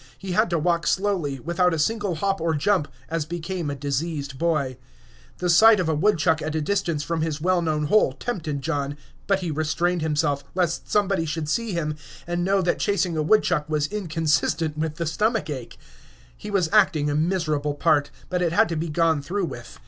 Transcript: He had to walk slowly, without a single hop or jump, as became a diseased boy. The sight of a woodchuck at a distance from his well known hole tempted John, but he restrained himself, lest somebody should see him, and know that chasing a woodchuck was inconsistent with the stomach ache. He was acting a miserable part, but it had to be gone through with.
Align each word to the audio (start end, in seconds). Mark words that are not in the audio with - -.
He 0.17 0.31
had 0.31 0.49
to 0.49 0.57
walk 0.57 0.87
slowly, 0.87 1.39
without 1.39 1.75
a 1.75 1.77
single 1.77 2.15
hop 2.15 2.41
or 2.41 2.55
jump, 2.55 2.87
as 3.07 3.23
became 3.23 3.69
a 3.69 3.75
diseased 3.75 4.39
boy. 4.39 4.77
The 5.37 5.47
sight 5.47 5.79
of 5.79 5.87
a 5.87 5.93
woodchuck 5.93 6.41
at 6.41 6.55
a 6.55 6.59
distance 6.59 7.03
from 7.03 7.21
his 7.21 7.39
well 7.39 7.61
known 7.61 7.83
hole 7.83 8.13
tempted 8.13 8.63
John, 8.63 8.97
but 9.27 9.41
he 9.41 9.51
restrained 9.51 10.01
himself, 10.01 10.43
lest 10.55 10.89
somebody 10.89 11.25
should 11.27 11.47
see 11.47 11.73
him, 11.73 11.97
and 12.25 12.43
know 12.43 12.63
that 12.63 12.79
chasing 12.79 13.15
a 13.15 13.21
woodchuck 13.21 13.69
was 13.69 13.85
inconsistent 13.85 14.75
with 14.75 14.95
the 14.95 15.05
stomach 15.05 15.51
ache. 15.51 15.77
He 16.35 16.49
was 16.49 16.67
acting 16.73 17.07
a 17.07 17.13
miserable 17.13 17.75
part, 17.75 18.09
but 18.27 18.41
it 18.41 18.53
had 18.53 18.69
to 18.69 18.75
be 18.75 18.89
gone 18.89 19.21
through 19.21 19.45
with. 19.45 19.79